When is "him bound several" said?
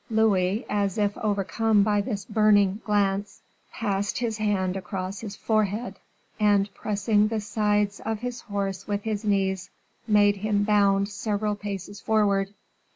10.37-11.53